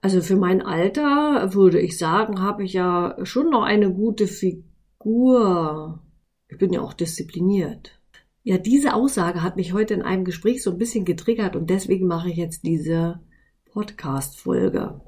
[0.00, 6.02] Also für mein Alter würde ich sagen, habe ich ja schon noch eine gute Figur.
[6.48, 8.00] Ich bin ja auch diszipliniert.
[8.42, 12.06] Ja, diese Aussage hat mich heute in einem Gespräch so ein bisschen getriggert und deswegen
[12.06, 13.20] mache ich jetzt diese
[13.72, 15.02] Podcast-Folge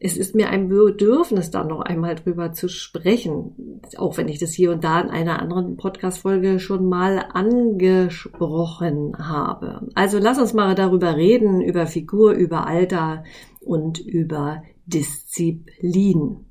[0.00, 4.52] es ist mir ein Bedürfnis, da noch einmal drüber zu sprechen, auch wenn ich das
[4.52, 9.88] hier und da in einer anderen Podcast-Folge schon mal angesprochen habe.
[9.94, 13.24] Also lass uns mal darüber reden, über Figur, über Alter
[13.68, 16.46] und über Disziplin.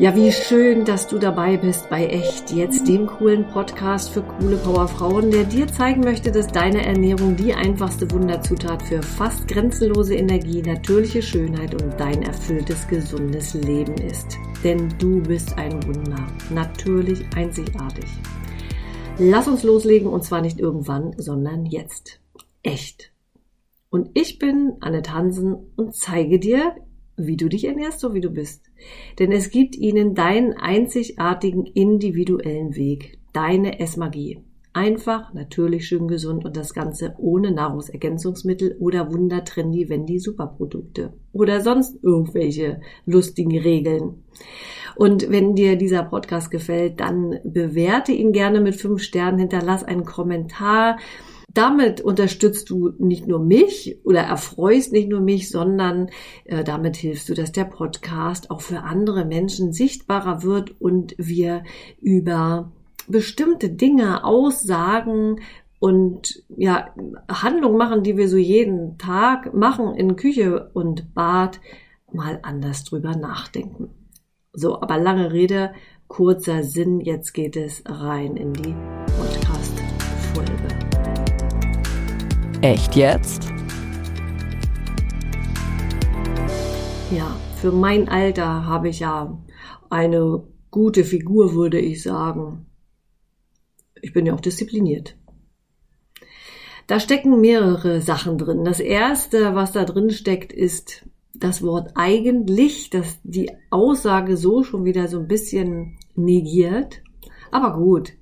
[0.00, 4.56] Ja, wie schön, dass du dabei bist bei Echt jetzt, dem coolen Podcast für coole
[4.56, 10.62] Powerfrauen, der dir zeigen möchte, dass deine Ernährung die einfachste Wunderzutat für fast grenzenlose Energie,
[10.62, 14.38] natürliche Schönheit und dein erfülltes, gesundes Leben ist.
[14.64, 18.06] Denn du bist ein Wunder, natürlich einzigartig.
[19.18, 22.20] Lass uns loslegen und zwar nicht irgendwann, sondern jetzt.
[22.64, 23.13] Echt.
[23.94, 26.72] Und ich bin Annette Hansen und zeige dir,
[27.16, 28.68] wie du dich ernährst, so wie du bist.
[29.20, 34.40] Denn es gibt ihnen deinen einzigartigen individuellen Weg, deine Essmagie.
[34.72, 42.02] Einfach, natürlich, schön gesund und das Ganze ohne Nahrungsergänzungsmittel oder wundertrendy Wendy Superprodukte oder sonst
[42.02, 44.24] irgendwelche lustigen Regeln.
[44.96, 50.04] Und wenn dir dieser Podcast gefällt, dann bewerte ihn gerne mit fünf Sternen, hinterlass einen
[50.04, 50.98] Kommentar,
[51.54, 56.10] damit unterstützt du nicht nur mich oder erfreust nicht nur mich, sondern
[56.44, 61.62] äh, damit hilfst du, dass der Podcast auch für andere Menschen sichtbarer wird und wir
[62.00, 62.72] über
[63.06, 65.40] bestimmte Dinge, Aussagen
[65.78, 66.88] und ja,
[67.28, 71.60] Handlungen machen, die wir so jeden Tag machen in Küche und Bad,
[72.12, 73.90] mal anders drüber nachdenken.
[74.52, 75.72] So, aber lange Rede,
[76.06, 78.74] kurzer Sinn, jetzt geht es rein in die
[82.64, 83.42] Echt jetzt?
[87.10, 89.38] Ja, für mein Alter habe ich ja
[89.90, 92.64] eine gute Figur, würde ich sagen.
[94.00, 95.14] Ich bin ja auch diszipliniert.
[96.86, 98.64] Da stecken mehrere Sachen drin.
[98.64, 104.86] Das erste, was da drin steckt, ist das Wort eigentlich, das die Aussage so schon
[104.86, 107.02] wieder so ein bisschen negiert.
[107.50, 108.14] Aber gut,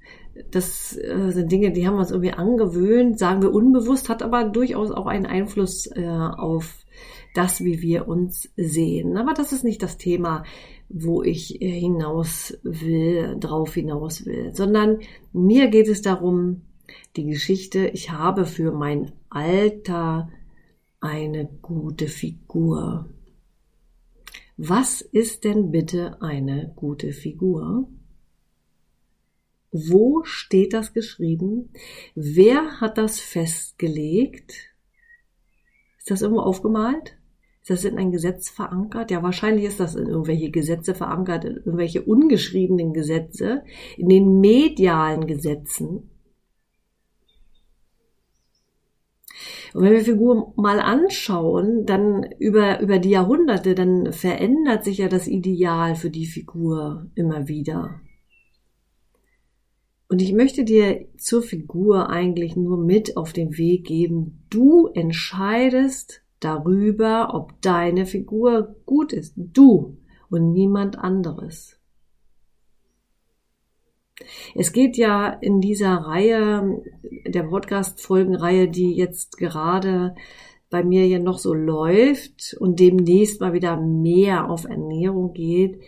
[0.51, 4.45] das äh, sind Dinge, die haben wir uns irgendwie angewöhnt, sagen wir unbewusst, hat aber
[4.45, 6.85] durchaus auch einen Einfluss äh, auf
[7.35, 9.17] das, wie wir uns sehen.
[9.17, 10.45] Aber das ist nicht das Thema,
[10.89, 15.01] wo ich äh, hinaus will, drauf hinaus will, sondern
[15.33, 16.63] mir geht es darum,
[17.17, 20.31] die Geschichte, ich habe für mein Alter
[21.01, 23.09] eine gute Figur.
[24.57, 27.89] Was ist denn bitte eine gute Figur?
[29.73, 31.71] Wo steht das geschrieben?
[32.15, 34.53] Wer hat das festgelegt?
[35.99, 37.17] Ist das irgendwo aufgemalt?
[37.63, 39.11] Ist das in ein Gesetz verankert?
[39.11, 43.63] Ja, wahrscheinlich ist das in irgendwelche Gesetze verankert, in irgendwelche ungeschriebenen Gesetze,
[43.97, 46.11] in den medialen Gesetzen.
[49.73, 55.09] Und wenn wir Figuren mal anschauen, dann über, über die Jahrhunderte, dann verändert sich ja
[55.09, 58.01] das Ideal für die Figur immer wieder.
[60.13, 64.45] Und ich möchte dir zur Figur eigentlich nur mit auf den Weg geben.
[64.51, 69.33] Du entscheidest darüber, ob deine Figur gut ist.
[69.39, 69.97] Du
[70.29, 71.81] und niemand anderes.
[74.55, 76.83] Es geht ja in dieser Reihe,
[77.27, 80.15] der Podcast-Folgenreihe, die jetzt gerade
[80.69, 85.81] bei mir ja noch so läuft und demnächst mal wieder mehr auf Ernährung geht,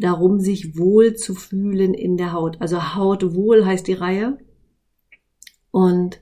[0.00, 2.60] darum, sich wohl zu fühlen in der Haut.
[2.60, 4.38] Also Haut wohl heißt die Reihe.
[5.70, 6.20] Und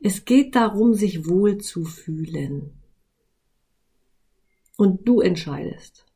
[0.00, 2.72] es geht darum, sich wohl zu fühlen.
[4.76, 6.06] Und du entscheidest.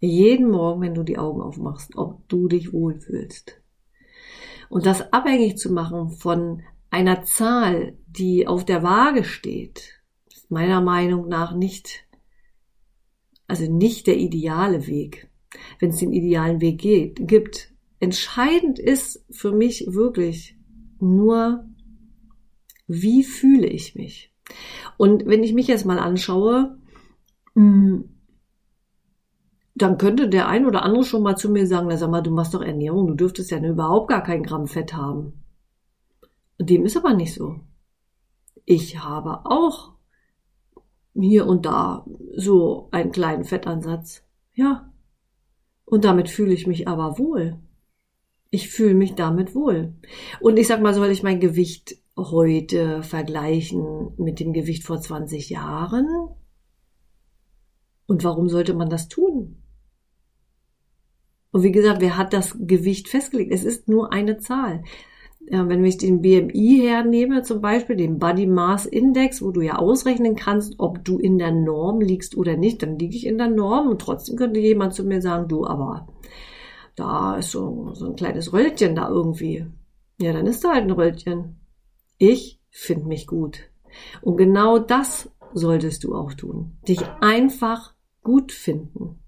[0.00, 3.60] Jeden Morgen, wenn du die Augen aufmachst, ob du dich wohlfühlst.
[4.68, 10.00] Und das abhängig zu machen von einer Zahl, die auf der Waage steht,
[10.30, 12.04] ist meiner Meinung nach nicht,
[13.46, 15.28] also nicht der ideale Weg
[15.78, 17.72] wenn es den idealen Weg geht, gibt.
[18.00, 20.56] Entscheidend ist für mich wirklich
[20.98, 21.64] nur,
[22.86, 24.32] wie fühle ich mich?
[24.96, 26.78] Und wenn ich mich jetzt mal anschaue,
[27.54, 28.08] hm,
[29.74, 32.30] dann könnte der ein oder andere schon mal zu mir sagen, na sag mal, du
[32.30, 35.44] machst doch Ernährung, du dürftest ja überhaupt gar kein Gramm Fett haben.
[36.58, 37.60] Dem ist aber nicht so.
[38.64, 39.94] Ich habe auch
[41.14, 42.04] hier und da
[42.36, 44.24] so einen kleinen Fettansatz.
[44.54, 44.91] Ja,
[45.84, 47.58] und damit fühle ich mich aber wohl.
[48.50, 49.94] Ich fühle mich damit wohl.
[50.40, 55.50] Und ich sag mal, soll ich mein Gewicht heute vergleichen mit dem Gewicht vor 20
[55.50, 56.06] Jahren?
[58.06, 59.62] Und warum sollte man das tun?
[61.50, 63.52] Und wie gesagt, wer hat das Gewicht festgelegt?
[63.52, 64.84] Es ist nur eine Zahl.
[65.48, 69.76] Ja, wenn ich den BMI hernehme, zum Beispiel den Body Mass Index, wo du ja
[69.76, 73.48] ausrechnen kannst, ob du in der Norm liegst oder nicht, dann liege ich in der
[73.48, 76.06] Norm und trotzdem könnte jemand zu mir sagen, du, aber
[76.94, 79.66] da ist so, so ein kleines Röllchen da irgendwie.
[80.20, 81.60] Ja, dann ist da halt ein Röllchen.
[82.18, 83.60] Ich finde mich gut.
[84.20, 86.78] Und genau das solltest du auch tun.
[86.88, 89.18] Dich einfach gut finden.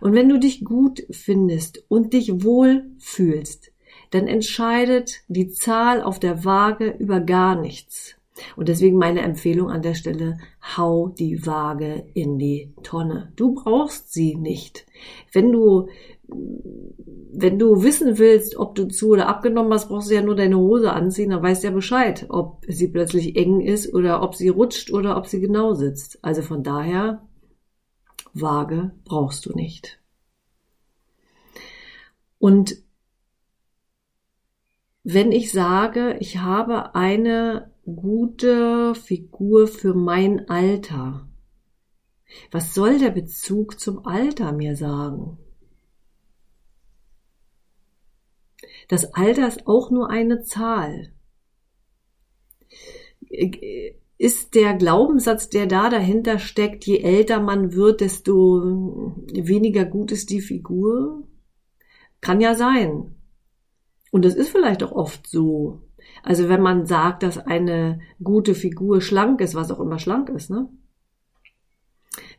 [0.00, 3.71] Und wenn du dich gut findest und dich wohl fühlst,
[4.12, 8.14] dann entscheidet die Zahl auf der Waage über gar nichts.
[8.56, 10.38] Und deswegen meine Empfehlung an der Stelle,
[10.76, 13.32] hau die Waage in die Tonne.
[13.36, 14.86] Du brauchst sie nicht.
[15.32, 15.88] Wenn du,
[16.28, 20.58] wenn du wissen willst, ob du zu oder abgenommen hast, brauchst du ja nur deine
[20.58, 24.48] Hose anziehen, dann weißt du ja Bescheid, ob sie plötzlich eng ist oder ob sie
[24.48, 26.18] rutscht oder ob sie genau sitzt.
[26.22, 27.26] Also von daher,
[28.34, 30.00] Waage brauchst du nicht.
[32.38, 32.76] Und
[35.04, 41.28] wenn ich sage, ich habe eine gute Figur für mein Alter,
[42.50, 45.38] was soll der Bezug zum Alter mir sagen?
[48.88, 51.12] Das Alter ist auch nur eine Zahl.
[54.18, 60.30] Ist der Glaubenssatz, der da dahinter steckt, je älter man wird, desto weniger gut ist
[60.30, 61.26] die Figur?
[62.20, 63.16] Kann ja sein.
[64.12, 65.80] Und es ist vielleicht auch oft so.
[66.22, 70.50] Also wenn man sagt, dass eine gute Figur schlank ist, was auch immer schlank ist,
[70.50, 70.68] ne?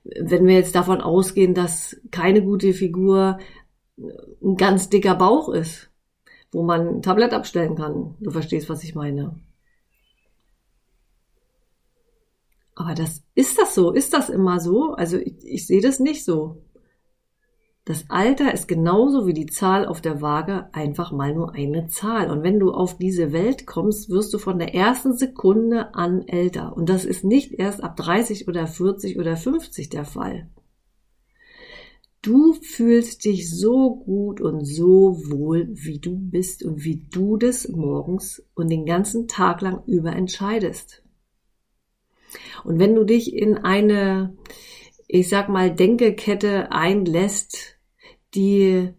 [0.03, 3.39] Wenn wir jetzt davon ausgehen, dass keine gute Figur
[3.97, 5.89] ein ganz dicker Bauch ist,
[6.51, 8.15] wo man ein Tablett abstellen kann.
[8.19, 9.39] Du verstehst, was ich meine.
[12.75, 13.91] Aber das ist das so?
[13.91, 14.93] Ist das immer so?
[14.93, 16.62] Also ich, ich sehe das nicht so.
[17.85, 22.31] Das Alter ist genauso wie die Zahl auf der Waage einfach mal nur eine Zahl.
[22.31, 26.77] Und wenn du auf diese Welt kommst, wirst du von der ersten Sekunde an älter.
[26.77, 30.49] Und das ist nicht erst ab 30 oder 40 oder 50 der Fall.
[32.21, 37.67] Du fühlst dich so gut und so wohl, wie du bist und wie du das
[37.67, 41.03] morgens und den ganzen Tag lang über entscheidest.
[42.63, 44.37] Und wenn du dich in eine,
[45.13, 47.77] ich sag mal, Denkekette einlässt,
[48.33, 48.89] die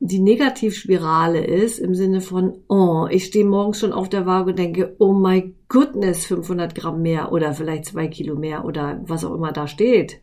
[0.00, 4.58] die Negativspirale ist im Sinne von, oh, ich stehe morgens schon auf der Waage und
[4.58, 9.32] denke, oh my goodness, 500 Gramm mehr oder vielleicht zwei Kilo mehr oder was auch
[9.32, 10.20] immer da steht.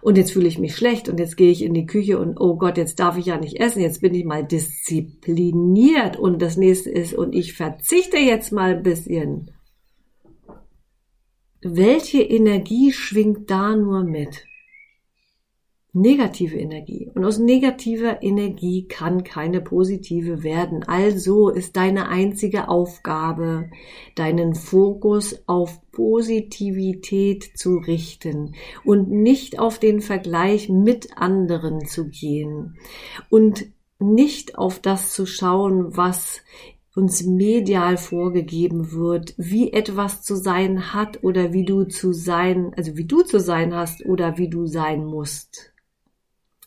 [0.00, 2.56] Und jetzt fühle ich mich schlecht und jetzt gehe ich in die Küche und oh
[2.56, 6.88] Gott, jetzt darf ich ja nicht essen, jetzt bin ich mal diszipliniert und das nächste
[6.88, 9.50] ist und ich verzichte jetzt mal ein bisschen.
[11.62, 14.44] Welche Energie schwingt da nur mit?
[15.92, 17.10] negative Energie.
[17.14, 20.82] Und aus negativer Energie kann keine positive werden.
[20.84, 23.70] Also ist deine einzige Aufgabe,
[24.14, 28.54] deinen Fokus auf Positivität zu richten
[28.84, 32.78] und nicht auf den Vergleich mit anderen zu gehen
[33.28, 33.66] und
[33.98, 36.40] nicht auf das zu schauen, was
[36.94, 42.96] uns medial vorgegeben wird, wie etwas zu sein hat oder wie du zu sein, also
[42.96, 45.72] wie du zu sein hast oder wie du sein musst.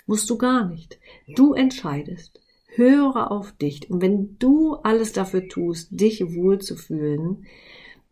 [0.08, 1.00] Musst du gar nicht.
[1.36, 2.40] Du entscheidest.
[2.68, 3.90] Höre auf dich.
[3.90, 7.46] Und wenn du alles dafür tust, dich wohlzufühlen,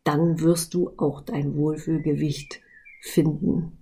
[0.03, 2.61] dann wirst du auch dein Wohlfühlgewicht
[3.01, 3.77] finden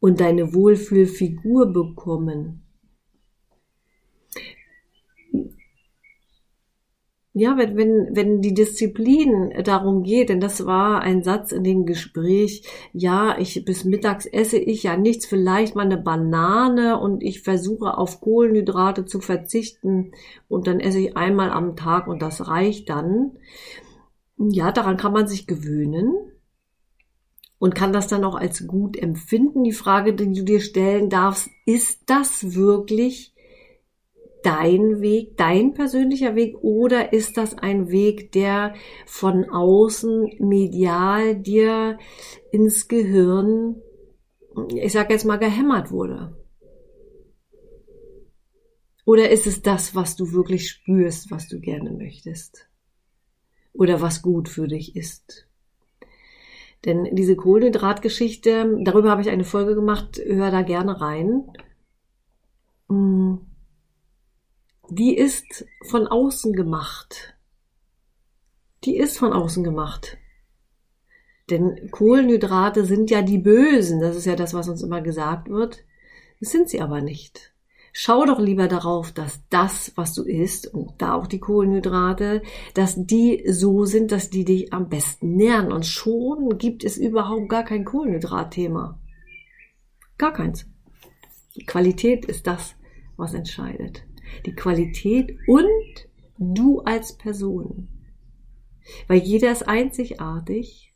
[0.00, 2.65] und deine Wohlfühlfigur bekommen.
[7.38, 11.84] Ja, wenn, wenn, wenn die Disziplin darum geht, denn das war ein Satz in dem
[11.84, 12.62] Gespräch,
[12.94, 17.98] ja, ich bis mittags esse ich ja nichts, vielleicht mal eine Banane und ich versuche
[17.98, 20.12] auf Kohlenhydrate zu verzichten
[20.48, 23.32] und dann esse ich einmal am Tag und das reicht dann.
[24.38, 26.14] Ja, daran kann man sich gewöhnen
[27.58, 29.62] und kann das dann auch als gut empfinden.
[29.62, 33.34] Die Frage, die du dir stellen darfst, ist das wirklich
[34.46, 38.74] dein Weg, dein persönlicher Weg oder ist das ein Weg, der
[39.04, 41.98] von außen medial dir
[42.52, 43.82] ins Gehirn,
[44.68, 46.36] ich sage jetzt mal, gehämmert wurde?
[49.04, 52.68] Oder ist es das, was du wirklich spürst, was du gerne möchtest?
[53.72, 55.48] Oder was gut für dich ist?
[56.84, 61.50] Denn diese Kohlenhydratgeschichte, darüber habe ich eine Folge gemacht, hör da gerne rein.
[62.88, 63.40] Hm
[64.88, 67.34] die ist von außen gemacht.
[68.84, 70.18] Die ist von außen gemacht.
[71.50, 74.00] Denn Kohlenhydrate sind ja die Bösen.
[74.00, 75.84] Das ist ja das, was uns immer gesagt wird.
[76.40, 77.52] Das sind sie aber nicht.
[77.92, 82.42] Schau doch lieber darauf, dass das, was du isst, und da auch die Kohlenhydrate,
[82.74, 85.72] dass die so sind, dass die dich am besten nähren.
[85.72, 88.98] Und schon gibt es überhaupt gar kein Kohlenhydratthema.
[90.18, 90.66] Gar keins.
[91.54, 92.74] Die Qualität ist das,
[93.16, 94.05] was entscheidet.
[94.44, 97.88] Die Qualität und du als Person.
[99.08, 100.94] Weil jeder ist einzigartig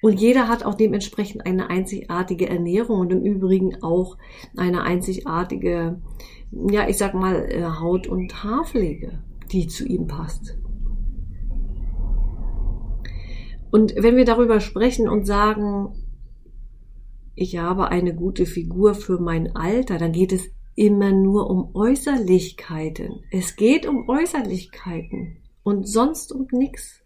[0.00, 4.16] und jeder hat auch dementsprechend eine einzigartige Ernährung und im Übrigen auch
[4.56, 6.00] eine einzigartige,
[6.52, 10.56] ja, ich sag mal, äh, Haut- und Haarpflege, die zu ihm passt.
[13.70, 15.94] Und wenn wir darüber sprechen und sagen,
[17.34, 23.24] ich habe eine gute Figur für mein Alter, dann geht es immer nur um Äußerlichkeiten.
[23.32, 27.02] Es geht um Äußerlichkeiten und sonst um nichts.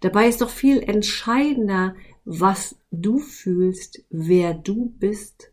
[0.00, 1.94] Dabei ist doch viel entscheidender,
[2.24, 5.52] was du fühlst, wer du bist.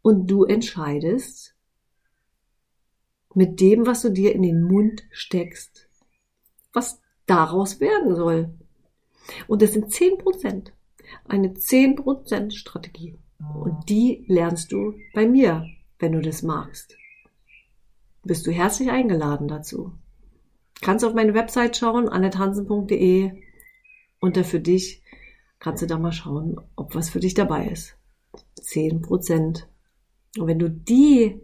[0.00, 1.54] Und du entscheidest
[3.34, 5.88] mit dem, was du dir in den Mund steckst,
[6.72, 8.54] was daraus werden soll.
[9.46, 10.72] Und das sind zehn Prozent.
[11.24, 13.18] Eine 10% Strategie.
[13.54, 15.66] Und die lernst du bei mir,
[15.98, 16.96] wenn du das magst
[18.22, 19.92] bist du herzlich eingeladen dazu.
[20.80, 23.32] Kannst auf meine Website schauen, annethansen.de
[24.20, 25.02] und da für dich
[25.58, 27.96] kannst du da mal schauen, ob was für dich dabei ist.
[28.60, 29.68] Zehn Prozent.
[30.38, 31.40] Und wenn du die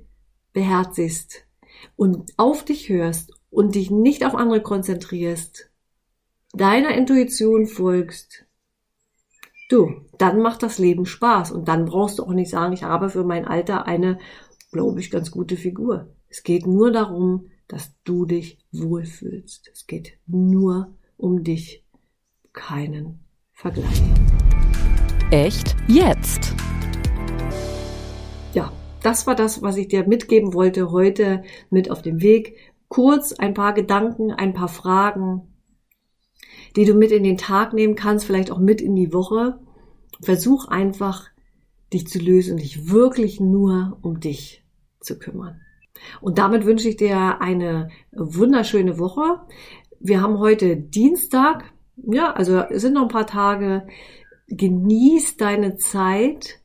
[0.52, 1.46] beherzigst
[1.94, 5.70] und auf dich hörst und dich nicht auf andere konzentrierst,
[6.52, 8.46] deiner Intuition folgst,
[9.68, 13.10] du, dann macht das Leben Spaß und dann brauchst du auch nicht sagen, ich habe
[13.10, 14.18] für mein Alter eine,
[14.72, 16.08] glaube ich, ganz gute Figur.
[16.28, 19.70] Es geht nur darum, dass du dich wohlfühlst.
[19.72, 21.84] Es geht nur um dich,
[22.52, 23.20] keinen
[23.52, 24.02] Vergleich.
[25.30, 26.54] Echt jetzt?
[28.54, 28.72] Ja,
[29.02, 32.56] das war das, was ich dir mitgeben wollte heute mit auf dem Weg.
[32.88, 35.42] Kurz ein paar Gedanken, ein paar Fragen,
[36.76, 39.58] die du mit in den Tag nehmen kannst, vielleicht auch mit in die Woche.
[40.20, 41.28] Versuch einfach,
[41.92, 44.64] dich zu lösen und dich wirklich nur um dich
[45.00, 45.60] zu kümmern.
[46.20, 49.40] Und damit wünsche ich dir eine wunderschöne Woche.
[50.00, 51.72] Wir haben heute Dienstag.
[51.96, 53.87] Ja, also es sind noch ein paar Tage.
[54.48, 56.60] Genieß deine Zeit.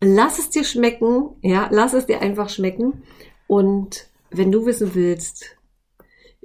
[0.00, 1.30] Lass es dir schmecken.
[1.42, 3.02] Ja, lass es dir einfach schmecken.
[3.46, 5.56] Und wenn du wissen willst,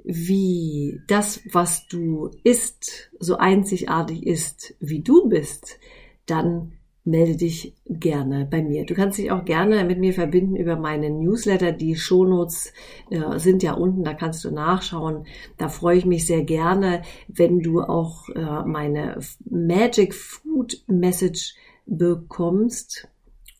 [0.04, 5.78] wie das, was du isst, so einzigartig ist, wie du bist,
[6.26, 6.72] dann
[7.08, 8.84] melde dich gerne bei mir.
[8.84, 11.72] Du kannst dich auch gerne mit mir verbinden über meinen Newsletter.
[11.72, 12.72] Die Shownotes
[13.10, 15.26] äh, sind ja unten, da kannst du nachschauen.
[15.56, 21.54] Da freue ich mich sehr gerne, wenn du auch äh, meine Magic Food Message
[21.86, 23.08] bekommst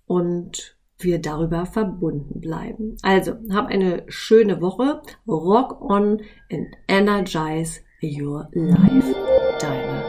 [0.07, 2.97] und wir darüber verbunden bleiben.
[3.03, 5.03] Also, hab eine schöne Woche.
[5.27, 6.21] Rock on
[6.53, 9.15] and energize your life.
[9.61, 10.05] Deine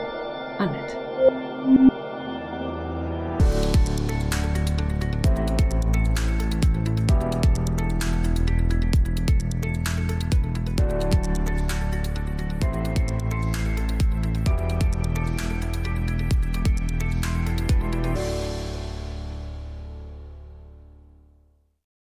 [0.58, 1.99] Annette.